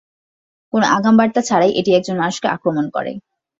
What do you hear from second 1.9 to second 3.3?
একজন মানুষকে আক্রমণ করে।